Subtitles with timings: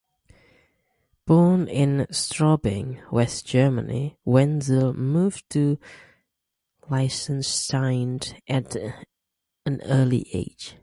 [1.27, 5.77] Born in Straubing, West Germany, Wenzel moved to
[6.89, 10.75] Liechtenstein at an early age.